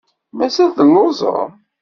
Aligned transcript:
Mazal 0.37 0.69
telluẓem? 0.75 1.51